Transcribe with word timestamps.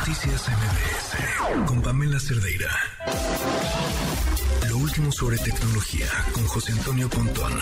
Noticias 0.00 0.48
MBS 0.48 1.66
con 1.66 1.82
Pamela 1.82 2.18
Cerdeira. 2.18 2.70
Lo 4.70 4.78
último 4.78 5.12
sobre 5.12 5.36
tecnología 5.36 6.06
con 6.32 6.46
José 6.46 6.72
Antonio 6.72 7.06
Pontón. 7.10 7.52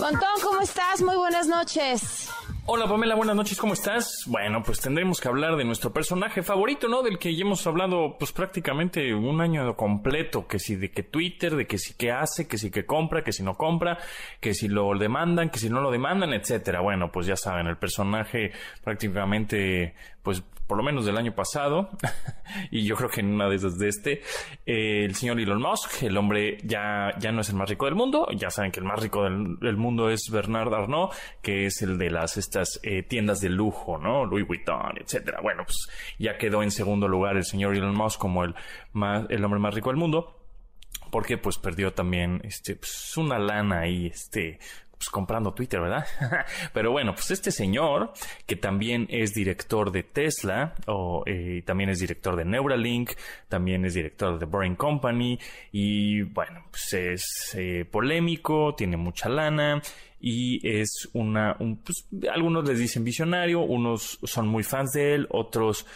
Pontón, 0.00 0.40
¿cómo 0.42 0.62
estás? 0.62 1.00
Muy 1.00 1.14
buenas 1.14 1.46
noches. 1.46 2.28
Hola 2.72 2.86
Pamela, 2.86 3.16
buenas 3.16 3.34
noches, 3.34 3.58
¿cómo 3.58 3.72
estás? 3.72 4.22
Bueno, 4.28 4.62
pues 4.62 4.78
tendremos 4.78 5.20
que 5.20 5.26
hablar 5.26 5.56
de 5.56 5.64
nuestro 5.64 5.92
personaje 5.92 6.44
favorito, 6.44 6.86
¿no? 6.86 7.02
Del 7.02 7.18
que 7.18 7.34
ya 7.34 7.42
hemos 7.42 7.66
hablado 7.66 8.14
pues 8.16 8.30
prácticamente 8.30 9.12
un 9.12 9.40
año 9.40 9.74
completo, 9.74 10.46
que 10.46 10.60
si 10.60 10.76
de 10.76 10.92
que 10.92 11.02
Twitter, 11.02 11.56
de 11.56 11.66
que 11.66 11.78
si 11.78 11.94
que 11.94 12.12
hace, 12.12 12.46
que 12.46 12.58
si 12.58 12.70
que 12.70 12.86
compra, 12.86 13.24
que 13.24 13.32
si 13.32 13.42
no 13.42 13.56
compra, 13.56 13.98
que 14.38 14.54
si 14.54 14.68
lo 14.68 14.96
demandan, 14.96 15.50
que 15.50 15.58
si 15.58 15.68
no 15.68 15.80
lo 15.80 15.90
demandan, 15.90 16.32
etcétera. 16.32 16.80
Bueno, 16.80 17.10
pues 17.10 17.26
ya 17.26 17.34
saben, 17.34 17.66
el 17.66 17.76
personaje 17.76 18.52
prácticamente 18.84 19.94
pues 20.22 20.44
por 20.70 20.76
lo 20.76 20.84
menos 20.84 21.04
del 21.04 21.16
año 21.16 21.34
pasado, 21.34 21.90
y 22.70 22.84
yo 22.84 22.94
creo 22.94 23.10
que 23.10 23.22
en 23.22 23.34
una 23.34 23.48
de 23.48 23.56
esas 23.56 23.76
de 23.76 23.88
este, 23.88 24.22
eh, 24.64 25.04
el 25.04 25.16
señor 25.16 25.40
Elon 25.40 25.60
Musk, 25.60 26.04
el 26.04 26.16
hombre 26.16 26.58
ya, 26.62 27.10
ya 27.18 27.32
no 27.32 27.40
es 27.40 27.48
el 27.48 27.56
más 27.56 27.68
rico 27.68 27.86
del 27.86 27.96
mundo, 27.96 28.28
ya 28.36 28.50
saben 28.50 28.70
que 28.70 28.78
el 28.78 28.86
más 28.86 29.00
rico 29.02 29.24
del, 29.24 29.76
mundo 29.76 30.10
es 30.10 30.30
Bernard 30.30 30.72
Arnault, 30.72 31.12
que 31.42 31.66
es 31.66 31.82
el 31.82 31.98
de 31.98 32.10
las 32.10 32.36
estas 32.36 32.59
eh, 32.82 33.02
tiendas 33.02 33.40
de 33.40 33.48
lujo, 33.48 33.98
¿no? 33.98 34.24
Louis 34.24 34.46
Vuitton, 34.46 34.98
etcétera. 34.98 35.40
Bueno, 35.42 35.64
pues 35.64 35.88
ya 36.18 36.38
quedó 36.38 36.62
en 36.62 36.70
segundo 36.70 37.08
lugar 37.08 37.36
el 37.36 37.44
señor 37.44 37.74
Elon 37.74 37.94
Musk 37.94 38.18
como 38.18 38.44
el 38.44 38.54
más, 38.92 39.26
el 39.28 39.44
hombre 39.44 39.60
más 39.60 39.74
rico 39.74 39.90
del 39.90 39.98
mundo 39.98 40.36
porque 41.10 41.38
pues 41.38 41.58
perdió 41.58 41.92
también 41.92 42.40
este 42.44 42.76
pues, 42.76 43.16
una 43.16 43.38
lana 43.38 43.80
ahí 43.80 44.06
este 44.06 44.58
pues, 45.00 45.08
comprando 45.08 45.54
Twitter, 45.54 45.80
¿verdad? 45.80 46.04
Pero 46.74 46.92
bueno, 46.92 47.14
pues 47.14 47.30
este 47.30 47.50
señor, 47.50 48.12
que 48.44 48.56
también 48.56 49.06
es 49.08 49.32
director 49.32 49.90
de 49.90 50.02
Tesla, 50.02 50.74
o 50.88 51.22
eh, 51.24 51.62
también 51.64 51.88
es 51.88 52.00
director 52.00 52.36
de 52.36 52.44
Neuralink, 52.44 53.12
también 53.48 53.86
es 53.86 53.94
director 53.94 54.38
de 54.38 54.44
Boring 54.44 54.76
Company, 54.76 55.38
y 55.72 56.20
bueno, 56.20 56.66
pues 56.70 56.92
es 56.92 57.54
eh, 57.56 57.86
polémico, 57.90 58.74
tiene 58.74 58.98
mucha 58.98 59.30
lana, 59.30 59.80
y 60.20 60.60
es 60.68 61.08
una, 61.14 61.56
pues, 61.56 62.06
algunos 62.30 62.68
les 62.68 62.78
dicen 62.78 63.02
visionario, 63.02 63.60
unos 63.60 64.18
son 64.22 64.48
muy 64.48 64.64
fans 64.64 64.90
de 64.92 65.14
él, 65.14 65.26
otros 65.30 65.86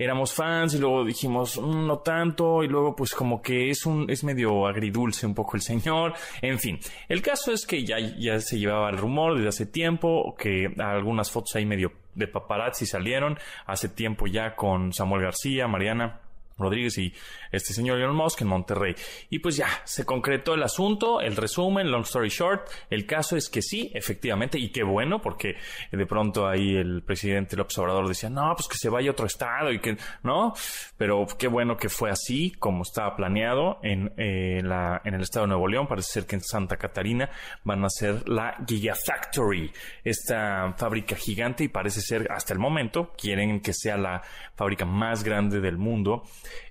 éramos 0.00 0.32
fans 0.32 0.74
y 0.74 0.78
luego 0.78 1.04
dijimos 1.04 1.60
mm, 1.60 1.86
no 1.86 1.98
tanto 1.98 2.64
y 2.64 2.68
luego 2.68 2.96
pues 2.96 3.12
como 3.12 3.42
que 3.42 3.70
es 3.70 3.84
un 3.84 4.10
es 4.10 4.24
medio 4.24 4.66
agridulce 4.66 5.26
un 5.26 5.34
poco 5.34 5.56
el 5.56 5.62
señor. 5.62 6.14
En 6.40 6.58
fin 6.58 6.78
el 7.08 7.20
caso 7.22 7.52
es 7.52 7.66
que 7.66 7.84
ya 7.84 7.98
ya 7.98 8.40
se 8.40 8.58
llevaba 8.58 8.88
el 8.90 8.96
rumor 8.96 9.34
desde 9.34 9.48
hace 9.48 9.66
tiempo 9.66 10.34
que 10.38 10.74
algunas 10.78 11.30
fotos 11.30 11.54
ahí 11.56 11.66
medio 11.66 11.92
de 12.14 12.26
paparazzi 12.26 12.86
salieron. 12.86 13.38
Hace 13.66 13.88
tiempo 13.88 14.26
ya 14.26 14.56
con 14.56 14.92
Samuel 14.92 15.22
García 15.22 15.68
Mariana 15.68 16.20
Rodríguez 16.60 16.98
y 16.98 17.12
este 17.50 17.72
señor 17.72 17.98
Elon 17.98 18.16
Musk 18.16 18.42
en 18.42 18.48
Monterrey. 18.48 18.94
Y 19.28 19.38
pues 19.40 19.56
ya, 19.56 19.68
se 19.84 20.04
concretó 20.04 20.54
el 20.54 20.62
asunto, 20.62 21.20
el 21.20 21.36
resumen, 21.36 21.90
long 21.90 22.02
story 22.02 22.28
short, 22.28 22.68
el 22.90 23.06
caso 23.06 23.36
es 23.36 23.48
que 23.48 23.62
sí, 23.62 23.90
efectivamente, 23.94 24.58
y 24.58 24.70
qué 24.70 24.82
bueno, 24.82 25.20
porque 25.20 25.56
de 25.90 26.06
pronto 26.06 26.46
ahí 26.46 26.76
el 26.76 27.02
presidente 27.02 27.56
el 27.56 27.62
observador 27.62 28.06
decía, 28.06 28.30
no, 28.30 28.54
pues 28.54 28.68
que 28.68 28.76
se 28.76 28.88
vaya 28.88 29.10
a 29.10 29.12
otro 29.12 29.26
estado 29.26 29.72
y 29.72 29.80
que, 29.80 29.96
¿no? 30.22 30.54
Pero 30.96 31.26
qué 31.38 31.48
bueno 31.48 31.76
que 31.76 31.88
fue 31.88 32.10
así, 32.10 32.52
como 32.58 32.82
estaba 32.82 33.16
planeado 33.16 33.78
en, 33.82 34.12
eh, 34.16 34.60
la, 34.62 35.00
en 35.04 35.14
el 35.14 35.22
estado 35.22 35.46
de 35.46 35.50
Nuevo 35.50 35.68
León, 35.68 35.86
parece 35.86 36.12
ser 36.12 36.26
que 36.26 36.36
en 36.36 36.42
Santa 36.42 36.76
Catarina 36.76 37.30
van 37.64 37.82
a 37.84 37.86
hacer 37.86 38.28
la 38.28 38.56
Gigafactory, 38.66 39.72
esta 40.04 40.74
fábrica 40.76 41.16
gigante 41.16 41.64
y 41.64 41.68
parece 41.68 42.00
ser, 42.00 42.30
hasta 42.30 42.52
el 42.52 42.58
momento, 42.58 43.12
quieren 43.16 43.60
que 43.60 43.72
sea 43.72 43.96
la 43.96 44.22
fábrica 44.54 44.84
más 44.84 45.24
grande 45.24 45.60
del 45.60 45.78
mundo 45.78 46.24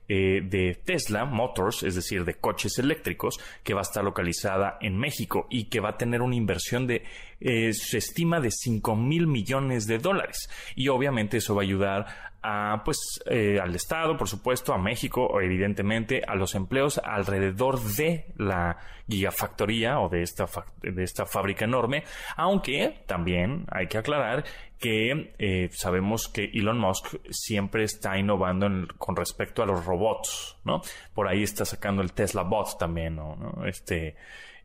eh, 0.09 0.41
de 0.43 0.73
Tesla 0.83 1.25
Motors, 1.25 1.83
es 1.83 1.93
decir, 1.93 2.25
de 2.25 2.33
coches 2.33 2.79
eléctricos, 2.79 3.39
que 3.63 3.75
va 3.75 3.81
a 3.81 3.83
estar 3.83 4.03
localizada 4.03 4.79
en 4.81 4.97
México 4.97 5.45
y 5.49 5.65
que 5.65 5.79
va 5.79 5.89
a 5.89 5.97
tener 5.97 6.23
una 6.23 6.35
inversión 6.35 6.87
de, 6.87 7.03
eh, 7.39 7.73
se 7.73 7.99
estima, 7.99 8.39
de 8.39 8.49
5 8.49 8.95
mil 8.95 9.27
millones 9.27 9.85
de 9.85 9.99
dólares. 9.99 10.49
Y 10.75 10.87
obviamente 10.87 11.37
eso 11.37 11.53
va 11.53 11.61
a 11.61 11.65
ayudar 11.65 12.28
a, 12.41 12.81
pues, 12.85 13.21
eh, 13.25 13.59
al 13.61 13.75
Estado, 13.75 14.17
por 14.17 14.27
supuesto, 14.27 14.73
a 14.73 14.77
México, 14.77 15.39
evidentemente, 15.41 16.23
a 16.27 16.35
los 16.35 16.55
empleos 16.55 16.99
alrededor 17.03 17.81
de 17.81 18.25
la 18.37 18.77
gigafactoría 19.09 19.99
o 19.99 20.09
de 20.09 20.21
esta, 20.21 20.47
de 20.81 21.03
esta 21.03 21.25
fábrica 21.25 21.65
enorme, 21.65 22.03
aunque 22.35 23.03
también 23.07 23.65
hay 23.71 23.87
que 23.87 23.97
aclarar 23.97 24.45
que 24.79 25.33
eh, 25.37 25.69
sabemos 25.73 26.29
que 26.29 26.45
Elon 26.53 26.79
Musk 26.79 27.15
siempre 27.29 27.83
está 27.83 28.17
innovando 28.17 28.69
con 28.97 29.15
respecto 29.15 29.61
a 29.61 29.65
los 29.65 29.85
robots, 29.85 30.57
¿no? 30.63 30.81
Por 31.13 31.27
ahí 31.27 31.43
está 31.43 31.65
sacando 31.65 32.01
el 32.01 32.13
Tesla 32.13 32.43
Bot 32.43 32.77
también, 32.77 33.17
¿no? 33.17 33.63
Este, 33.65 34.15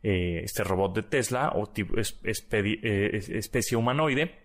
eh, 0.03 0.41
este 0.43 0.63
robot 0.63 0.95
de 0.95 1.03
Tesla 1.03 1.51
o 1.55 1.67
tipo, 1.67 1.95
eh, 1.97 3.09
especie 3.29 3.75
humanoide, 3.75 4.35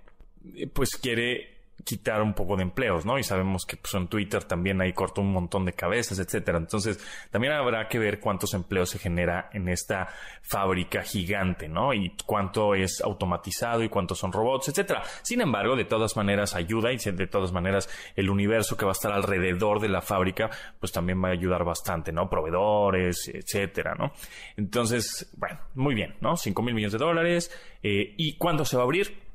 pues 0.72 0.90
quiere 0.96 1.59
quitar 1.84 2.22
un 2.22 2.34
poco 2.34 2.56
de 2.56 2.62
empleos, 2.62 3.04
¿no? 3.06 3.18
Y 3.18 3.22
sabemos 3.22 3.64
que 3.66 3.76
pues, 3.76 3.94
en 3.94 4.08
Twitter 4.08 4.44
también 4.44 4.80
ahí 4.80 4.92
cortó 4.92 5.20
un 5.20 5.32
montón 5.32 5.64
de 5.64 5.72
cabezas, 5.72 6.18
etcétera. 6.18 6.58
Entonces, 6.58 6.98
también 7.30 7.52
habrá 7.52 7.88
que 7.88 7.98
ver 7.98 8.20
cuántos 8.20 8.54
empleos 8.54 8.90
se 8.90 8.98
genera 8.98 9.50
en 9.52 9.68
esta 9.68 10.08
fábrica 10.42 11.02
gigante, 11.02 11.68
¿no? 11.68 11.94
Y 11.94 12.16
cuánto 12.26 12.74
es 12.74 13.00
automatizado 13.00 13.82
y 13.82 13.88
cuántos 13.88 14.18
son 14.18 14.32
robots, 14.32 14.68
etcétera. 14.68 15.02
Sin 15.22 15.40
embargo, 15.40 15.76
de 15.76 15.84
todas 15.84 16.16
maneras 16.16 16.54
ayuda 16.54 16.92
y 16.92 16.96
de 16.96 17.26
todas 17.26 17.52
maneras 17.52 17.88
el 18.16 18.30
universo 18.30 18.76
que 18.76 18.84
va 18.84 18.90
a 18.90 18.92
estar 18.92 19.12
alrededor 19.12 19.80
de 19.80 19.88
la 19.88 20.00
fábrica, 20.00 20.50
pues 20.78 20.92
también 20.92 21.22
va 21.22 21.28
a 21.28 21.32
ayudar 21.32 21.64
bastante, 21.64 22.12
¿no? 22.12 22.28
Proveedores, 22.28 23.28
etcétera, 23.32 23.94
¿no? 23.98 24.12
Entonces, 24.56 25.30
bueno, 25.36 25.60
muy 25.74 25.94
bien, 25.94 26.16
¿no? 26.20 26.36
5 26.36 26.62
mil 26.62 26.74
millones 26.74 26.92
de 26.92 26.98
dólares. 26.98 27.50
Eh, 27.82 28.14
¿Y 28.16 28.36
cuándo 28.36 28.64
se 28.64 28.76
va 28.76 28.82
a 28.82 28.84
abrir? 28.84 29.29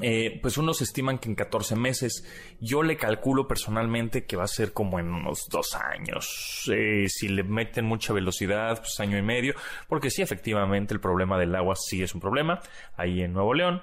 Eh, 0.00 0.38
pues 0.40 0.56
unos 0.56 0.80
estiman 0.80 1.18
que 1.18 1.28
en 1.28 1.34
14 1.34 1.76
meses. 1.76 2.24
Yo 2.60 2.82
le 2.82 2.96
calculo 2.96 3.46
personalmente 3.46 4.24
que 4.24 4.36
va 4.36 4.44
a 4.44 4.48
ser 4.48 4.72
como 4.72 4.98
en 4.98 5.12
unos 5.12 5.48
dos 5.50 5.74
años. 5.74 6.70
Eh, 6.72 7.08
si 7.08 7.28
le 7.28 7.42
meten 7.42 7.84
mucha 7.84 8.12
velocidad, 8.12 8.78
pues 8.78 8.98
año 9.00 9.18
y 9.18 9.22
medio. 9.22 9.54
Porque 9.88 10.10
sí, 10.10 10.22
efectivamente, 10.22 10.94
el 10.94 11.00
problema 11.00 11.38
del 11.38 11.54
agua 11.54 11.74
sí 11.76 12.02
es 12.02 12.14
un 12.14 12.20
problema 12.20 12.60
ahí 12.96 13.20
en 13.20 13.34
Nuevo 13.34 13.52
León. 13.52 13.82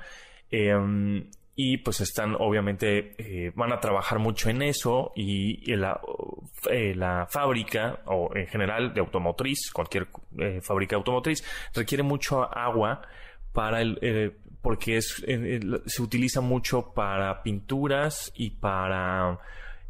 Em, 0.50 1.30
y 1.56 1.78
pues 1.78 2.02
están, 2.02 2.36
obviamente, 2.40 3.14
eh, 3.18 3.52
van 3.54 3.72
a 3.72 3.80
trabajar 3.80 4.18
mucho 4.18 4.50
en 4.50 4.64
eso. 4.64 5.12
Y 5.16 5.76
la, 5.76 6.02
la 6.96 7.28
fábrica, 7.30 8.00
o 8.06 8.32
en 8.36 8.48
general 8.48 8.94
de 8.96 9.02
automotriz, 9.02 9.70
cualquier 9.72 10.08
fábrica 10.64 10.96
automotriz, 10.96 11.44
requiere 11.76 12.02
mucho 12.02 12.44
agua 12.58 13.02
para 13.52 13.82
el, 13.82 14.00
porque 14.62 14.98
es, 14.98 15.24
se 15.86 16.02
utiliza 16.02 16.42
mucho 16.42 16.94
para 16.94 17.44
pinturas 17.44 18.32
y 18.36 18.52
para 18.52 19.40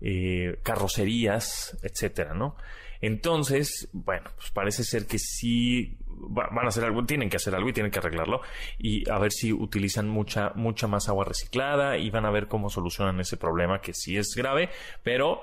eh, 0.02 0.60
carrocerías, 0.64 1.78
etcétera, 1.82 2.34
¿no? 2.34 2.56
Entonces, 3.02 3.90
bueno, 3.94 4.30
pues 4.36 4.52
parece 4.52 4.84
ser 4.84 5.08
que 5.08 5.20
sí 5.20 5.98
van 6.08 6.66
a 6.66 6.68
hacer 6.68 6.84
algo, 6.84 7.06
tienen 7.06 7.30
que 7.30 7.38
hacer 7.38 7.56
algo 7.56 7.70
y 7.70 7.74
tienen 7.74 7.92
que 7.92 8.00
arreglarlo 8.00 8.42
y 8.78 9.10
a 9.10 9.18
ver 9.20 9.32
si 9.32 9.54
utilizan 9.54 10.10
mucha 10.10 10.52
mucha 10.56 10.86
más 10.86 11.08
agua 11.08 11.24
reciclada 11.24 11.98
y 11.98 12.10
van 12.10 12.26
a 12.26 12.32
ver 12.32 12.48
cómo 12.48 12.70
solucionan 12.70 13.22
ese 13.22 13.38
problema 13.38 13.80
que 13.80 13.94
sí 13.94 14.18
es 14.18 14.36
grave, 14.36 14.70
pero 15.02 15.42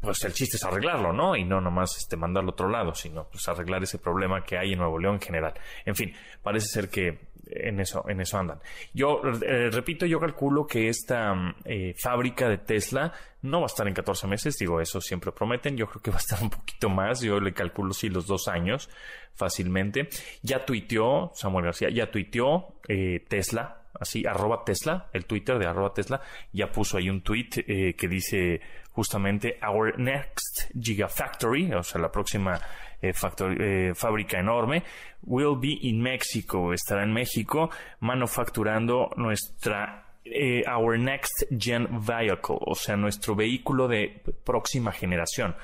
pues 0.00 0.22
el 0.22 0.32
chiste 0.32 0.56
es 0.56 0.64
arreglarlo, 0.64 1.12
¿no? 1.12 1.34
Y 1.34 1.44
no 1.44 1.60
nomás 1.60 1.96
este, 1.96 2.16
mandarlo 2.16 2.50
a 2.50 2.52
otro 2.52 2.68
lado, 2.68 2.94
sino 2.94 3.28
pues 3.28 3.48
arreglar 3.48 3.82
ese 3.82 3.98
problema 3.98 4.44
que 4.44 4.56
hay 4.56 4.72
en 4.72 4.78
Nuevo 4.78 4.98
León 4.98 5.14
en 5.14 5.20
general. 5.20 5.54
En 5.84 5.96
fin, 5.96 6.14
parece 6.42 6.68
ser 6.68 6.88
que 6.88 7.18
en 7.50 7.80
eso, 7.80 8.04
en 8.08 8.20
eso 8.20 8.38
andan. 8.38 8.60
Yo 8.92 9.22
eh, 9.42 9.70
repito, 9.70 10.06
yo 10.06 10.20
calculo 10.20 10.66
que 10.66 10.88
esta 10.88 11.54
eh, 11.64 11.94
fábrica 11.96 12.48
de 12.48 12.58
Tesla 12.58 13.12
no 13.42 13.60
va 13.60 13.66
a 13.66 13.68
estar 13.68 13.86
en 13.86 13.94
14 13.94 14.26
meses, 14.26 14.56
digo, 14.58 14.80
eso 14.80 15.00
siempre 15.00 15.32
prometen, 15.32 15.76
yo 15.76 15.86
creo 15.86 16.02
que 16.02 16.10
va 16.10 16.16
a 16.16 16.20
estar 16.20 16.42
un 16.42 16.50
poquito 16.50 16.88
más, 16.88 17.20
yo 17.20 17.40
le 17.40 17.52
calculo 17.52 17.92
sí 17.92 18.08
los 18.08 18.26
dos 18.26 18.48
años 18.48 18.90
fácilmente. 19.34 20.08
Ya 20.42 20.64
tuiteó, 20.64 21.30
Samuel 21.34 21.66
García, 21.66 21.90
ya 21.90 22.10
tuiteó 22.10 22.74
eh, 22.88 23.24
Tesla, 23.28 23.77
así, 23.98 24.26
arroba 24.26 24.64
Tesla, 24.64 25.08
el 25.12 25.26
Twitter 25.26 25.58
de 25.58 25.66
arroba 25.66 25.92
Tesla, 25.92 26.20
ya 26.52 26.70
puso 26.70 26.98
ahí 26.98 27.10
un 27.10 27.22
tweet 27.22 27.48
que 27.96 28.08
dice 28.08 28.60
justamente 28.98 29.60
Our 29.62 29.96
Next 29.96 30.72
Gigafactory, 30.74 31.72
o 31.72 31.84
sea, 31.84 32.00
la 32.00 32.10
próxima 32.10 32.60
eh, 33.00 33.12
eh, 33.12 33.92
fábrica 33.94 34.40
enorme, 34.40 34.82
will 35.22 35.56
be 35.56 35.78
in 35.82 36.02
Mexico, 36.02 36.72
estará 36.72 37.04
en 37.04 37.12
México 37.12 37.70
manufacturando 38.00 39.10
nuestra 39.16 40.07
eh, 40.32 40.64
Our 40.68 40.98
Next 40.98 41.44
Gen 41.58 41.88
Vehicle, 42.04 42.56
o 42.60 42.74
sea, 42.74 42.96
nuestro 42.96 43.34
vehículo 43.34 43.88
de 43.88 44.22
próxima 44.44 44.92
generación 44.92 45.54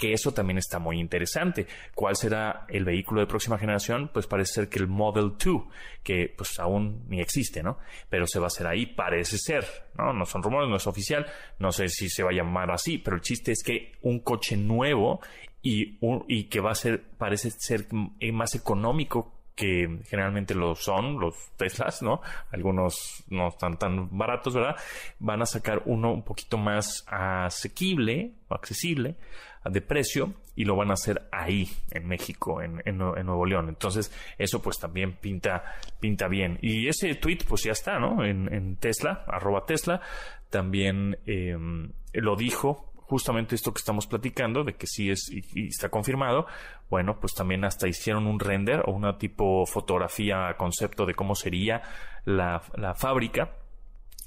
que 0.00 0.14
eso 0.14 0.32
también 0.32 0.56
está 0.56 0.78
muy 0.78 0.98
interesante. 0.98 1.66
¿Cuál 1.94 2.16
será 2.16 2.64
el 2.68 2.86
vehículo 2.86 3.20
de 3.20 3.26
próxima 3.26 3.58
generación? 3.58 4.10
Pues 4.12 4.26
parece 4.26 4.54
ser 4.54 4.68
que 4.70 4.78
el 4.78 4.86
Model 4.86 5.34
2, 5.36 5.62
que 6.02 6.32
pues 6.34 6.58
aún 6.58 7.04
ni 7.08 7.20
existe, 7.20 7.62
¿no? 7.62 7.76
Pero 8.08 8.26
se 8.26 8.38
va 8.38 8.46
a 8.46 8.48
hacer 8.48 8.66
ahí, 8.66 8.86
parece 8.86 9.36
ser, 9.36 9.66
¿no? 9.98 10.14
No 10.14 10.24
son 10.24 10.42
rumores, 10.42 10.70
no 10.70 10.76
es 10.76 10.86
oficial, 10.86 11.26
no 11.58 11.70
sé 11.70 11.90
si 11.90 12.08
se 12.08 12.22
va 12.22 12.30
a 12.30 12.32
llamar 12.32 12.70
así, 12.70 12.96
pero 12.96 13.16
el 13.16 13.22
chiste 13.22 13.52
es 13.52 13.62
que 13.62 13.92
un 14.00 14.20
coche 14.20 14.56
nuevo 14.56 15.20
y, 15.60 15.98
y 16.28 16.44
que 16.44 16.60
va 16.60 16.70
a 16.70 16.74
ser, 16.74 17.02
parece 17.18 17.50
ser 17.50 17.86
más 18.32 18.54
económico 18.54 19.39
que 19.60 20.00
generalmente 20.08 20.54
lo 20.54 20.74
son, 20.74 21.20
los 21.20 21.34
Teslas, 21.58 22.00
¿no? 22.00 22.22
Algunos 22.50 23.22
no 23.28 23.48
están 23.48 23.76
tan 23.76 24.08
baratos, 24.16 24.54
¿verdad? 24.54 24.74
Van 25.18 25.42
a 25.42 25.44
sacar 25.44 25.82
uno 25.84 26.14
un 26.14 26.22
poquito 26.22 26.56
más 26.56 27.04
asequible, 27.06 28.32
accesible, 28.48 29.16
de 29.66 29.82
precio, 29.82 30.32
y 30.56 30.64
lo 30.64 30.76
van 30.76 30.90
a 30.90 30.94
hacer 30.94 31.28
ahí, 31.30 31.68
en 31.90 32.08
México, 32.08 32.62
en, 32.62 32.96
Nuevo 32.96 33.44
León. 33.44 33.68
Entonces, 33.68 34.10
eso 34.38 34.62
pues 34.62 34.78
también 34.78 35.16
pinta, 35.16 35.62
pinta 36.00 36.26
bien. 36.26 36.58
Y 36.62 36.88
ese 36.88 37.14
tweet 37.16 37.40
pues 37.46 37.62
ya 37.64 37.72
está, 37.72 37.98
¿no? 37.98 38.24
En, 38.24 38.76
Tesla, 38.76 39.26
arroba 39.26 39.66
Tesla, 39.66 40.00
también 40.48 41.18
em, 41.26 41.92
lo 42.14 42.34
dijo 42.34 42.89
justamente 43.10 43.56
esto 43.56 43.74
que 43.74 43.80
estamos 43.80 44.06
platicando, 44.06 44.62
de 44.62 44.74
que 44.74 44.86
sí 44.86 45.10
es 45.10 45.28
y, 45.30 45.66
está 45.66 45.88
confirmado, 45.88 46.46
bueno, 46.88 47.18
pues 47.18 47.34
también 47.34 47.64
hasta 47.64 47.88
hicieron 47.88 48.28
un 48.28 48.38
render 48.38 48.84
o 48.86 48.92
una 48.92 49.18
tipo 49.18 49.66
fotografía 49.66 50.54
concepto 50.56 51.04
de 51.06 51.14
cómo 51.14 51.34
sería 51.34 51.82
la, 52.24 52.62
fábrica. 52.96 53.56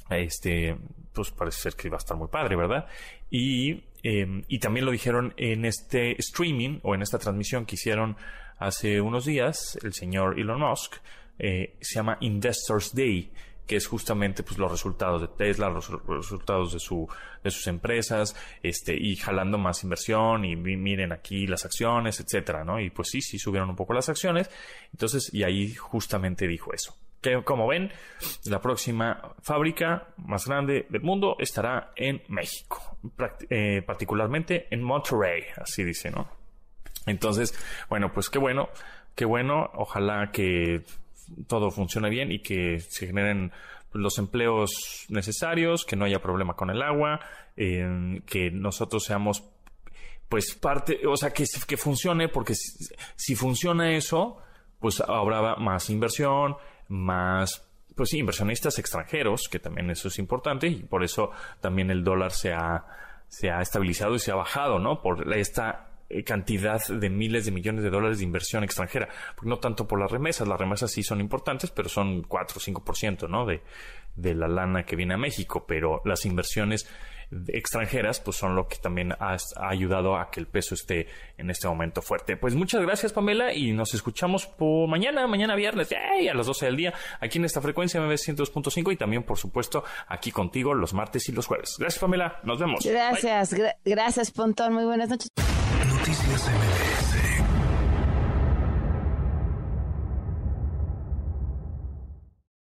Este, 0.10 0.76
pues 1.14 1.32
parece 1.32 1.62
ser 1.62 1.76
que 1.76 1.90
va 1.90 1.96
a 1.96 2.04
estar 2.04 2.18
muy 2.18 2.28
padre, 2.28 2.58
¿verdad? 2.58 2.88
Y, 3.30 3.86
em, 4.04 4.44
y 4.50 4.60
también 4.60 4.86
lo 4.86 4.92
dijeron 4.92 5.34
en 5.38 5.64
este 5.64 6.20
streaming 6.20 6.80
o 6.84 6.94
en 6.94 7.02
esta 7.02 7.18
transmisión 7.18 7.66
que 7.66 7.76
hicieron 7.76 8.18
hace 8.60 9.00
unos 9.00 9.24
días 9.24 9.80
el 9.82 9.94
señor 9.94 10.38
Elon 10.38 10.60
Musk, 10.60 10.96
eh, 11.40 11.78
se 11.80 11.96
llama 11.96 12.18
Investors 12.20 12.94
Day 12.94 13.32
que 13.66 13.76
es 13.76 13.88
justamente 13.88 14.44
pues 14.44 14.58
los 14.58 14.72
resultados 14.72 15.22
de 15.22 15.28
Tesla, 15.30 15.70
los, 15.70 15.90
resultados 16.08 16.74
de 16.74 16.80
su 16.80 17.08
de 17.44 17.52
sus 17.52 17.68
empresas, 17.68 18.36
este 18.62 18.96
y 18.96 19.16
jalando 19.16 19.58
más 19.58 19.84
inversión 19.84 20.46
y 20.46 20.56
miren 20.56 21.12
aquí 21.12 21.48
las 21.48 21.66
acciones, 21.66 22.20
etcétera, 22.20 22.64
¿no? 22.64 22.80
Y 22.80 22.90
pues 22.90 23.10
sí, 23.10 23.22
sí 23.22 23.40
subieron 23.40 23.70
un 23.70 23.76
poco 23.76 23.94
las 23.94 24.10
acciones. 24.10 24.50
Entonces, 24.92 25.34
y 25.34 25.44
ahí 25.44 25.74
justamente 25.74 26.48
dijo 26.48 26.74
eso. 26.74 26.98
Que 27.22 27.42
como 27.44 27.68
ven, 27.68 27.92
la 28.46 28.60
próxima 28.62 29.34
fábrica 29.42 30.08
más 30.18 30.46
grande 30.46 30.88
del 30.90 31.02
mundo 31.02 31.38
estará 31.40 31.94
en 31.96 32.22
México, 32.28 32.98
eh, 33.50 33.82
particularmente 33.86 34.68
en 34.72 34.84
Monterrey, 34.84 35.44
así 35.56 35.86
dice, 35.86 36.12
¿no? 36.12 36.28
Entonces, 37.06 37.54
bueno, 37.90 38.12
pues 38.14 38.30
qué 38.30 38.40
bueno, 38.40 38.70
qué 39.16 39.24
bueno, 39.24 39.70
ojalá 39.74 40.32
que 40.32 40.84
todo 41.48 41.72
funcione 41.72 42.10
bien 42.10 42.32
y 42.32 42.40
que 42.40 42.80
se 42.80 43.08
generen 43.08 43.52
los 43.94 44.18
empleos 44.18 45.06
necesarios, 45.10 45.86
que 45.86 45.96
no 45.96 46.06
haya 46.06 46.22
problema 46.22 46.56
con 46.56 46.70
el 46.70 46.82
agua, 46.82 47.20
que 47.56 48.52
nosotros 48.52 49.04
seamos 49.04 49.44
pues 50.30 50.56
parte, 50.56 51.06
o 51.06 51.16
sea, 51.16 51.32
que, 51.32 51.46
que 51.68 51.78
funcione, 51.78 52.28
porque 52.28 52.56
si, 52.56 53.36
funciona 53.36 53.96
eso, 53.96 54.38
pues 54.80 55.00
habrá 55.00 55.58
más 55.58 55.92
inversión, 55.92 56.56
más 56.88 57.68
pues 57.96 58.10
sí, 58.10 58.18
inversionistas 58.18 58.80
extranjeros, 58.80 59.48
que 59.48 59.60
también 59.60 59.92
eso 59.92 60.08
es 60.08 60.18
importante, 60.18 60.68
y 60.68 60.82
por 60.82 61.04
eso 61.04 61.30
también 61.62 61.92
el 61.92 62.04
dólar 62.04 62.32
se 62.32 62.52
ha, 62.52 62.84
se 63.28 63.52
ha 63.52 63.62
estabilizado 63.62 64.16
y 64.16 64.20
se 64.20 64.32
ha 64.32 64.36
bajado, 64.36 64.80
¿no? 64.80 65.04
Por 65.04 65.32
esta 65.38 65.93
cantidad 66.24 66.86
de 66.88 67.10
miles 67.10 67.46
de 67.46 67.52
millones 67.52 67.84
de 67.84 67.90
dólares 67.90 68.20
de 68.20 68.26
inversión 68.26 68.64
extranjera. 68.64 69.10
no 69.42 69.60
tanto 69.60 69.88
por 69.88 70.00
las 70.00 70.12
remesas, 70.12 70.48
las 70.48 70.60
remesas 70.60 70.92
sí 70.92 71.04
son 71.04 71.20
importantes, 71.20 71.72
pero 71.72 71.90
son 71.90 72.24
4 72.24 72.58
o 72.58 72.62
5%, 72.62 73.30
¿no? 73.30 73.46
De, 73.46 73.62
de 74.16 74.36
la 74.36 74.48
lana 74.48 74.86
que 74.86 74.96
viene 74.96 75.16
a 75.16 75.18
México, 75.18 75.66
pero 75.68 76.02
las 76.06 76.26
inversiones 76.26 76.88
extranjeras, 77.48 78.20
pues 78.20 78.38
son 78.38 78.56
lo 78.56 78.68
que 78.68 78.78
también 78.78 79.14
ha, 79.14 79.38
ayudado 79.56 80.18
a 80.18 80.30
que 80.30 80.40
el 80.40 80.48
peso 80.48 80.76
esté 80.76 81.08
en 81.38 81.50
este 81.50 81.68
momento 81.68 82.02
fuerte. 82.02 82.38
Pues 82.38 82.56
muchas 82.56 82.82
gracias, 82.82 83.14
Pamela, 83.14 83.54
y 83.54 83.72
nos 83.72 83.94
escuchamos 83.94 84.46
por 84.46 84.88
mañana, 84.88 85.26
mañana 85.28 85.56
viernes, 85.56 85.90
a 85.92 86.34
las 86.34 86.48
12 86.48 86.66
del 86.66 86.78
día, 86.78 86.94
aquí 87.20 87.40
en 87.40 87.46
esta 87.46 87.62
frecuencia 87.62 88.02
MB 88.02 88.12
102.5 88.12 88.94
y 88.94 88.98
también, 88.98 89.24
por 89.24 89.38
supuesto, 89.38 89.84
aquí 90.08 90.32
contigo 90.32 90.74
los 90.74 90.94
martes 90.94 91.28
y 91.30 91.32
los 91.32 91.48
jueves. 91.48 91.76
Gracias, 91.80 92.00
Pamela, 92.00 92.40
nos 92.44 92.60
vemos. 92.60 92.86
Gracias, 92.86 93.56
gracias, 93.84 94.32
Pontón, 94.32 94.74
muy 94.74 94.86
buenas 94.86 95.10
noches. 95.10 95.30
Noticias 96.34 96.52
MBS 96.52 97.13